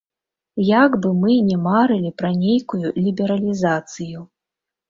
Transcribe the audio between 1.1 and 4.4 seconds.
мы ні марылі пра нейкую лібералізацыю.